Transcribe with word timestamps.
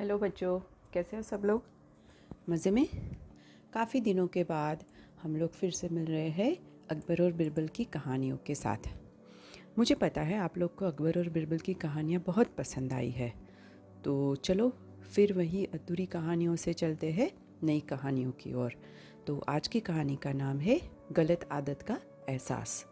Hello 0.00 0.18
बच्चों, 0.18 0.60
कैसे 0.92 1.16
हो 1.16 1.22
सब 1.22 1.42
लोग? 1.44 1.62
मज़े 2.48 2.70
में। 2.70 2.88
काफ़ी 3.72 4.00
दिनों 4.00 4.26
के 4.26 4.44
बाद 4.44 4.84
हम 5.22 5.36
लोग 5.36 5.52
फिर 5.52 5.70
से 5.70 5.88
मिल 5.88 6.04
रहे 6.04 6.28
हैं 6.28 6.56
अकबर 6.90 7.22
और 7.22 7.32
बिरबल 7.32 7.68
की 7.68 7.84
कहानियों 7.84 8.36
के 8.36 8.54
साथ। 8.54 8.88
मुझे 9.78 9.94
पता 9.94 10.20
है 10.20 10.38
आप 10.38 10.58
लोग 10.58 10.76
को 10.76 10.84
अकबर 10.84 11.18
और 11.18 11.28
बिरबल 11.28 11.58
की 11.58 11.74
कहानियाँ 11.74 12.22
बहुत 12.26 12.46
पसंद 12.46 12.92
आई 12.92 13.10
है। 13.10 13.32
तो 14.04 14.34
चलो, 14.34 14.72
फिर 15.10 15.32
वही 15.32 15.64
अधूरी 15.64 16.06
कहानियों 16.06 16.56
से 16.56 16.72
चलते 16.72 17.10
हैं 17.10 17.30
नई 17.62 17.80
कहानियों 17.80 18.32
की 18.32 18.54
ओर। 18.54 18.72
तो 19.26 19.44
आज 19.48 19.68
की 19.68 19.80
कहानी 19.80 20.16
का 20.16 20.32
नाम 20.32 20.58
है 20.58 20.80
गलत 21.12 21.48
आदत 21.52 21.82
का 21.82 22.00
एहसास। 22.28 22.86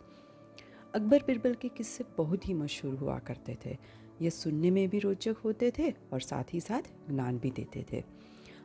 अकबर, 0.94 1.18
बिरबल 1.18 1.54
के 1.54 1.68
किस्से 1.68 2.04
बहुत 2.18 2.48
ही 2.48 2.54
मशहूर 2.54 2.94
हुआ 2.94 3.18
करते 3.18 3.58
थे। 3.66 4.05
ये 4.22 4.30
सुनने 4.30 4.70
में 4.70 4.88
भी 4.88 4.98
रोचक 4.98 5.36
होते 5.44 5.72
थे 5.78 5.90
और 6.12 6.20
साथ 6.20 6.44
ही 6.52 6.60
साथ 6.60 6.82
ज्ञान 7.10 7.38
भी 7.38 7.50
देते 7.50 7.84
थे। 7.92 8.04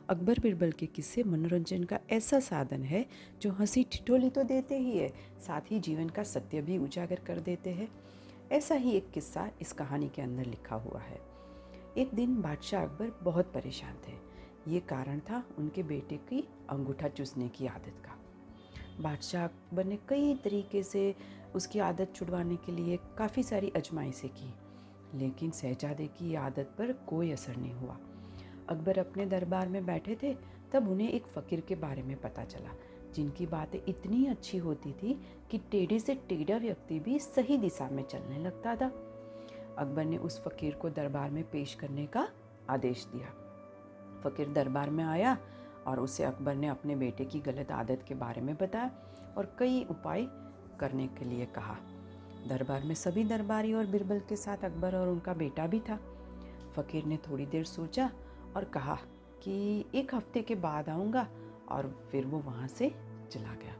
अकबर 0.08 0.38
बिरबल 0.38 0.72
के 0.72 0.86
किस्से 0.86 1.22
मनोरंजन 1.22 1.84
का 1.84 1.98
ऐसा 2.10 2.40
साधन 2.40 2.82
है 2.82 3.06
जो 3.42 3.50
हँसी 3.50 3.84
ठिठोली 3.84 4.30
तो 4.30 4.42
देते 4.42 4.78
ही 4.78 4.98
है, 4.98 5.08
साथ 5.46 5.60
ही 5.70 5.80
जीवन 5.80 6.08
का 6.08 6.22
सत्य 6.22 6.62
भी 6.62 6.78
उजागर 6.78 7.20
कर 7.26 7.40
देते 7.40 7.70
हैं। 7.70 7.88
ऐसा 8.52 8.74
ही 8.74 8.92
एक 8.92 9.10
किस्सा 9.10 9.50
इस 9.60 9.72
कहानी 9.72 10.08
के 10.08 10.22
अंदर 10.22 10.46
लिखा 10.46 10.76
हुआ 10.76 11.00
है। 11.00 11.20
एक 11.98 12.14
दिन 12.14 12.40
बादशाह 12.42 12.82
अकबर 12.82 13.12
बहुत 13.22 13.52
परेशान 13.52 13.94
थे। 14.08 14.12
ये 14.72 14.80
कारण 14.80 15.18
था 15.18 15.44
उनके 15.58 15.82
बेटे 15.82 16.16
की 16.16 16.48
अंगूठा 16.70 17.08
चूसने 17.08 17.48
की 17.48 17.66
आदत 17.66 18.02
का। 18.04 18.18
बादशाह 19.00 19.44
अकबर 19.44 19.84
ने 19.84 19.98
कई 20.08 20.34
तरीके 20.34 20.82
से 20.82 21.14
उसकी 21.54 21.78
आदत 21.78 22.12
छुड़वाने 22.14 22.56
के 22.56 22.72
लिए 22.72 22.98
काफ़ी 23.18 23.42
सारी 23.42 23.72
अजमाइशें 23.76 24.30
की। 24.30 24.54
लेकिन 25.14 25.50
शहजादे 25.50 26.06
की 26.06 26.34
आदत 26.34 26.74
पर 26.78 26.92
कोई 26.92 27.30
असर 27.32 27.56
नहीं 27.56 27.72
हुआ। 27.72 27.98
अकबर 28.68 28.98
अपने 28.98 29.26
दरबार 29.26 29.68
में 29.68 29.86
बैठे 29.86 30.18
थे, 30.22 30.34
तब 30.72 30.88
उन्हें 30.88 31.10
एक 31.10 31.26
फ़कीर 31.26 31.60
के 31.60 31.74
बारे 31.74 32.02
में 32.02 32.20
पता 32.20 32.44
चला, 32.44 32.70
जिनकी 33.14 33.46
बातें 33.46 33.78
इतनी 33.88 34.26
अच्छी 34.26 34.58
होती 34.58 34.92
थी 34.92 35.20
कि 35.50 35.58
टेढ़े 35.58 35.98
से 35.98 36.14
टेढ़ा 36.14 36.56
व्यक्ति 36.56 37.00
भी 37.00 37.18
सही 37.18 37.56
दिशा 37.56 37.88
में 37.88 38.02
चलने 38.02 38.38
लगता 38.38 38.76
था। 38.76 38.86
अकबर 39.78 40.04
ने 40.04 40.16
उस 40.16 40.42
फ़कीर 40.44 40.74
को 40.74 40.90
दरबार 40.90 41.30
में 41.30 41.50
पेश 41.50 41.74
करने 41.74 42.06
का 42.06 42.28
आदेश 42.70 43.04
दिया। 43.04 43.26
फ़कीर 44.24 44.48
दरबार 44.48 44.90
में 44.90 45.04
आया 45.04 45.38
और 45.86 46.00
उसे 46.00 46.24
अकबर 46.24 46.54
ने 46.54 46.66
अपने 46.66 46.96
बेटे 46.96 47.24
की 47.24 47.40
गलत 47.40 47.72
आदत 47.72 48.04
के 48.08 48.14
बारे 48.14 48.40
में 48.40 48.54
बताया 48.56 48.90
और 49.36 49.56
कई 49.58 49.86
उपाय 49.90 50.26
करने 50.80 51.06
के 51.06 51.24
लिए 51.24 51.46
कहा। 51.46 51.76
दरबार 52.48 52.82
में 52.82 52.94
सभी 52.94 53.24
दरबारी 53.24 53.72
और 53.72 53.86
बिरबल 53.86 54.20
के 54.28 54.36
साथ 54.36 54.56
अकबर 54.56 54.94
और 54.94 55.08
उनका 55.08 55.34
बेटा 55.34 55.66
भी 55.66 55.80
था। 55.80 55.96
फ़कीर 56.76 57.04
ने 57.04 57.16
थोड़ी 57.16 57.46
देर 57.46 57.64
सोचा 57.64 58.10
और 58.56 58.64
कहा 58.64 58.98
कि 59.42 59.84
एक 59.94 60.14
हफ़्ते 60.14 60.42
के 60.42 60.54
बाद 60.54 60.88
आऊँगा 60.88 61.28
और 61.68 62.08
फिर 62.12 62.26
वो 62.26 62.38
वहाँ 62.38 62.68
से 62.68 62.94
चला 63.30 63.54
गया। 63.54 63.74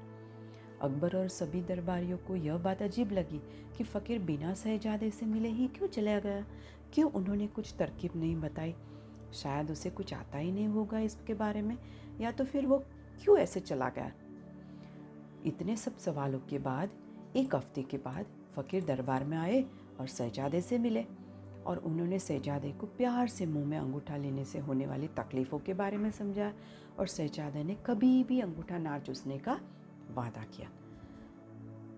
अकबर 0.82 1.16
और 1.16 1.28
सभी 1.28 1.62
दरबारियों 1.62 2.18
को 2.18 2.36
यह 2.36 2.56
बात 2.56 2.82
अजीब 2.82 3.12
लगी 3.12 3.40
कि 3.76 3.84
फ़कीर 3.84 4.18
बिना 4.18 4.54
शहजादे 4.54 5.10
से 5.10 5.26
मिले 5.26 5.48
ही 5.48 5.66
क्यों 5.66 5.88
चला 5.88 6.18
गया? 6.18 6.46
क्यों 6.94 7.10
उन्होंने 7.12 7.46
कुछ 7.46 7.74
तरकीब 7.78 8.10
नहीं 8.16 8.36
बताई? 8.36 8.74
शायद 9.32 9.70
उसे 9.70 9.90
कुछ 9.90 10.14
आता 10.14 10.38
ही 10.38 10.52
नहीं 10.52 10.68
होगा 10.68 10.98
इसके 10.98 11.34
बारे 11.34 11.62
में, 11.62 11.78
या 12.20 12.30
तो 12.30 12.44
फिर 12.44 12.66
वो 12.66 12.78
क्यों 13.22 13.38
ऐसे 13.38 13.60
चला 13.60 13.88
गया? 13.88 14.12
इतने 15.46 15.76
सब 15.76 15.96
सवालों 15.96 16.40
के 16.40 16.58
बाद 16.58 16.90
एक 17.36 17.54
हफ़्ते 17.54 17.82
के 17.82 17.96
बाद 17.96 18.26
फ़कीर 18.56 18.84
दरबार 18.84 19.24
में 19.24 19.36
आए 19.36 19.64
और 20.00 20.06
शहजादे 20.06 20.60
से 20.60 20.78
मिले 20.78 21.04
और 21.66 21.78
उन्होंने 21.78 22.18
शहजादे 22.18 22.70
को 22.70 22.86
प्यार 22.86 23.28
से 23.28 23.46
मुँह 23.46 23.66
में 23.66 23.76
अंगूठा 23.78 24.16
लेने 24.16 24.44
से 24.44 24.58
होने 24.58 24.86
वाली 24.86 25.08
तकलीफ़ों 25.08 25.58
के 25.58 25.74
बारे 25.74 25.96
में 25.96 26.10
समझाया 26.10 26.52
और 26.98 27.06
शहजादे 27.06 27.62
ने 27.64 27.76
कभी 27.86 28.22
भी 28.24 28.40
अंगूठा 28.40 28.78
ना 28.78 28.98
चूसने 28.98 29.38
का 29.38 29.58
वादा 30.14 30.44
किया। 30.56 30.68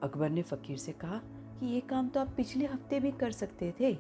अकबर 0.03 0.31
ने 0.31 0.43
फ़कीर 0.43 0.77
से 0.77 0.93
कहा 0.93 1.21
कि 1.61 1.67
ये 1.67 1.81
काम 1.81 2.09
तो 2.09 2.21
आप 2.21 2.35
पिछले 2.37 2.67
हफ़्ते 2.67 3.01
भी 3.01 3.11
कर 3.11 3.31
सकते 3.33 3.73
थे। 3.81 3.95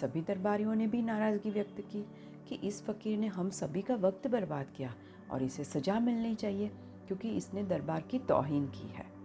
सभी 0.00 0.20
दरबारियों 0.20 0.74
ने 0.74 0.86
भी 0.86 1.02
नाराज़गी 1.02 1.50
व्यक्त 1.50 1.80
की 1.92 2.04
कि 2.48 2.54
इस 2.68 2.82
फ़कीर 2.84 3.18
ने 3.18 3.26
हम 3.26 3.50
सभी 3.50 3.82
का 3.82 3.94
वक्त 3.98 4.26
बर्बाद 4.26 4.66
किया 4.76 4.94
और 5.30 5.42
इसे 5.42 5.64
सज़ा 5.64 5.98
मिलनी 6.00 6.34
चाहिए 6.34 6.68
क्योंकि 7.06 7.30
इसने 7.36 7.62
दरबार 7.64 8.00
की 8.00 8.18
तोहिन 8.18 8.66
की 8.66 8.88
है। 8.88 9.19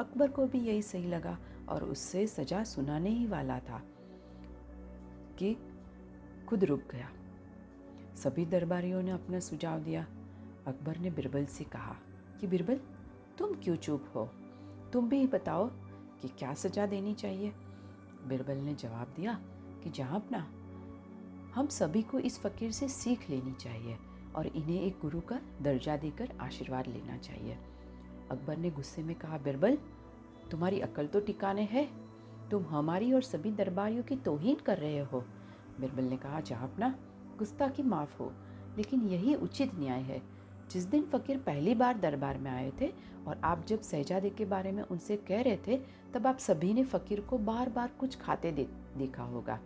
अकबर 0.00 0.30
को 0.30 0.46
भी 0.46 0.58
यही 0.58 0.82
सही 0.82 1.08
लगा 1.08 1.38
और 1.68 1.84
उससे 1.84 2.26
सजा 2.26 2.64
सुनाने 2.64 3.10
ही 3.10 3.26
वाला 3.26 3.58
था 3.58 3.82
कि 5.38 5.56
खुद 6.48 6.64
रुक 6.64 6.82
गया। 6.90 7.10
सभी 8.16 8.46
दरबारियों 8.46 9.02
ने 9.02 9.10
अपना 9.10 9.40
सुझाव 9.40 9.80
दिया। 9.80 10.06
अकबर 10.66 10.98
ने 10.98 11.10
बिरबल 11.10 11.44
से 11.44 11.64
कहा, 11.64 11.96
कि 12.40 12.46
बिरबल, 12.46 12.80
तुम 13.38 13.54
क्यों 13.54 13.76
चुप 13.76 14.12
हो? 14.14 14.30
तुम 14.92 15.08
भी 15.08 15.26
बताओ 15.26 15.70
कि 16.22 16.28
क्या 16.28 16.54
सजा 16.54 16.86
देनी 16.86 17.14
चाहिए? 17.14 17.52
बिरबल 18.28 18.56
ने 18.56 18.74
जवाब 18.74 19.12
दिया 19.16 19.40
कि 19.84 19.90
जहाँ 19.90 20.16
अपना, 20.16 20.38
हम 21.54 21.66
सभी 21.66 22.02
को 22.02 22.18
इस 22.18 22.38
फ़कीर 22.38 22.72
से 22.72 22.88
सीख 22.88 23.30
लेनी 23.30 23.52
चाहिए 23.52 23.98
और 24.36 24.46
इन्हें 24.46 24.82
एक 24.82 24.98
गुरु 25.02 25.20
का 25.20 25.40
दर्जा 25.62 25.96
देकर 25.96 26.32
आशीर्वाद 26.40 26.86
लेना 26.86 27.16
चाहिए। 27.16 27.58
अकबर 28.30 28.56
ने 28.56 28.70
गुस्से 28.70 29.02
में 29.02 29.16
कहा, 29.16 29.38
बिरबल, 29.38 29.78
तुम्हारी 30.50 30.80
अकल 30.80 31.06
तो 31.06 31.20
टिकाने 31.20 31.62
है। 31.62 31.88
तुम 32.50 32.62
हमारी 32.62 33.12
और 33.12 33.22
सभी 33.22 33.50
दरबारियों 33.50 34.02
की 34.02 34.16
तोहीन 34.16 34.56
कर 34.56 34.78
रहे 34.78 34.98
हो। 34.98 35.24
बिरबल 35.80 36.04
ने 36.04 36.16
कहा 36.16 36.40
जहाँ 36.40 36.72
अपना, 36.72 36.98
गुस्ता 37.38 37.68
की 37.68 37.82
माफ़ 37.82 38.18
हो। 38.18 38.32
लेकिन 38.76 39.02
यही 39.02 39.34
उचित 39.34 39.70
न्याय 39.74 40.00
है। 40.00 40.22
जिस 40.70 40.84
दिन 40.84 41.02
फ़कीर 41.02 41.38
पहली 41.38 41.74
बार 41.74 41.98
दरबार 41.98 42.38
में 42.38 42.50
आए 42.50 42.72
थे 42.80 42.92
और 43.28 43.40
आप 43.44 43.64
जब 43.66 43.82
शहजादे 43.82 44.30
के 44.30 44.44
बारे 44.44 44.72
में 44.72 44.82
उनसे 44.82 45.16
कह 45.16 45.42
रहे 45.42 45.56
थे, 45.56 45.80
तब 46.14 46.26
आप 46.26 46.38
सभी 46.38 46.74
ने 46.74 46.84
फ़कीर 46.84 47.20
को 47.20 47.38
बार 47.38 47.68
बार 47.68 47.88
कुछ 47.88 48.18
खाते 48.18 48.52
दे, 48.52 48.68
देखा 48.96 49.22
होगा। 49.22 49.60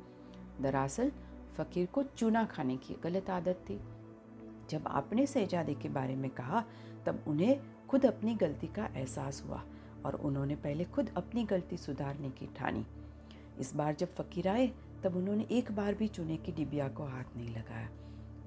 दरअसल, 0.61 1.13
फ़कीर 1.57 1.87
को 1.87 2.03
चूना 2.03 2.45
खाने 2.45 2.77
की 2.77 2.97
गलत 3.03 3.31
आदत 3.31 3.55
थी। 3.55 3.81
जब 4.71 4.85
आपने 4.87 5.27
शहजादे 5.27 5.75
के 5.75 5.89
बारे 5.89 6.17
में 6.17 6.31
कहा, 6.31 6.65
तब 7.07 7.25
उन्हें 7.29 7.61
खुद 7.89 8.07
अपनी 8.07 8.35
गलती 8.35 8.67
का 8.67 8.87
एहसास 8.87 9.45
हुआ 9.47 9.63
और 10.07 10.15
उन्होंने 10.15 10.57
पहले 10.57 10.85
खुद 10.85 11.11
अपनी 11.17 11.45
गलती 11.45 11.77
सुधारने 11.77 12.31
की 12.31 12.47
ठानी। 12.47 12.87
इस 13.61 13.75
बार 13.75 13.95
जब 13.95 14.15
फ़कीर 14.15 14.49
आए, 14.49 14.73
तब 15.05 15.17
उन्होंने 15.17 15.47
एक 15.51 15.73
बार 15.73 15.95
भी 15.95 16.09
चूने 16.09 16.37
की 16.37 16.53
डिबिया 16.53 16.89
को 16.89 17.05
हाथ 17.05 17.25
नहीं 17.37 17.55
लगाया। 17.55 17.89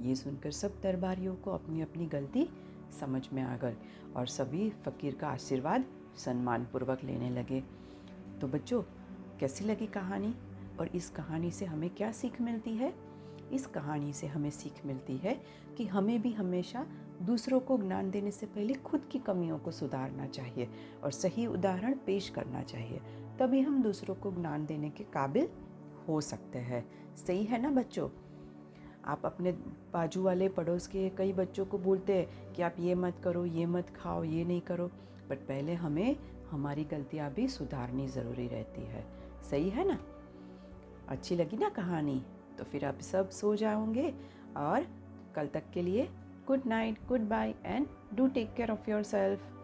ये 0.02 0.16
सुनकर 0.16 0.52
सब 0.52 0.82
दरबारियों 0.84 1.36
को 1.36 1.52
अपनी 1.52 1.82
अपनी 1.82 2.06
गलती 2.06 2.50
समझ 3.00 3.30
में 3.34 3.44
आ 3.44 3.58
गई 3.58 3.74
और 4.16 4.28
सभी 4.28 4.70
फ़कीर 4.70 5.16
का 5.16 5.28
आशीर्वाद 5.28 5.86
सम्मानपूर्वक 6.18 7.04
लेने 7.04 7.30
लगे। 7.30 7.64
तो 8.42 8.48
बच्चों, 8.48 8.84
कैसी 9.40 9.66
लगी 9.66 9.88
कहानी? 9.88 10.36
और 10.80 10.88
इस 10.88 11.10
कहानी 11.10 11.52
से 11.52 11.66
हमें 11.66 11.90
क्या 11.90 12.12
सीख 12.12 12.42
मिलती 12.42 12.72
है? 12.72 13.05
इस 13.52 13.68
कहानी 13.68 14.14
से 14.14 14.28
हमें 14.28 14.50
सीख 14.50 14.86
मिलती 14.86 15.18
है 15.18 15.42
कि 15.78 15.86
हमें 15.86 16.22
भी 16.22 16.32
हमेशा 16.34 16.88
दूसरों 17.22 17.60
को 17.60 17.78
ज्ञान 17.78 18.12
देने 18.12 18.32
से 18.32 18.46
पहले 18.46 18.74
खुद 18.74 19.10
की 19.12 19.20
कमियों 19.20 19.60
को 19.60 19.72
सुधारना 19.72 20.28
चाहिए 20.28 20.70
और 21.04 21.12
सही 21.12 21.48
उदाहरण 21.48 21.96
पेश 22.06 22.30
करना 22.30 22.62
चाहिए। 22.62 23.02
तभी 23.40 23.62
हम 23.62 23.84
दूसरों 23.84 24.16
को 24.16 24.32
ज्ञान 24.32 24.66
देने 24.66 24.90
के 24.90 25.04
काबिल 25.04 25.48
हो 26.08 26.22
सकते 26.22 26.60
हैं। 26.60 26.92
सही 27.16 27.44
है 27.44 27.62
ना 27.62 27.72
बच्चों? 27.72 28.10
आप 29.06 29.22
अपने 29.26 29.52
बाजू 29.94 30.24
वाले 30.24 30.50
पड़ोस 30.50 30.88
के 30.88 31.10
कई 31.10 31.34
बच्चों 31.34 31.66
को 31.66 31.78
बोलते 31.78 32.14
हैं 32.14 32.54
कि 32.54 32.62
आप 32.62 32.76
ये 32.80 32.96
मत 32.96 33.20
करो, 33.24 33.46
ये 33.46 33.66
मत 33.66 33.90
खाओ, 33.90 34.24
ये 34.24 34.46
नहीं 34.46 34.62
करो। 34.62 34.88
बट 35.30 35.38
पहले 35.38 35.74
हमें 35.74 36.16
हमारी 36.52 36.84
गलतियाँ 36.84 37.34
भी 37.34 37.48
सुधारनी 37.48 38.08
ज़रूरी 38.08 38.48
रहती 38.48 38.82
है। 38.82 39.08
सही 39.50 39.70
है 39.70 39.88
ना? 39.88 40.00
अच्छी 41.08 41.36
लगी 41.36 41.58
ना 41.58 41.70
कहानी? 41.70 42.26
तो 42.58 42.64
फिर 42.64 42.86
आप 42.86 43.00
सब 43.02 43.30
सो 43.30 43.56
जाओगे 43.56 44.14
और 44.58 44.86
कल 45.36 45.48
तक 45.48 45.70
के 45.74 45.82
लिए 45.82 46.08
good 46.48 46.66
night 46.68 47.08
goodbye 47.30 47.54
and 47.66 47.88
do 48.14 48.28
take 48.28 48.54
care 48.54 48.72
of 48.72 48.90
yourself 49.04 49.55